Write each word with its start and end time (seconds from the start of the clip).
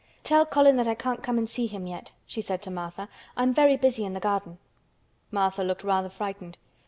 "Tell 0.23 0.47
Colin 0.47 0.77
that 0.77 0.87
I 0.87 0.95
can't 0.95 1.21
come 1.21 1.37
and 1.37 1.47
see 1.47 1.67
him 1.67 1.85
yet," 1.85 2.11
she 2.25 2.41
said 2.41 2.63
to 2.63 2.71
Martha. 2.71 3.07
"I'm 3.37 3.53
very 3.53 3.77
busy 3.77 4.03
in 4.03 4.13
the 4.13 4.19
garden." 4.19 4.57
Martha 5.29 5.61
looked 5.63 5.83
rather 5.83 6.09
frightened. 6.09 6.57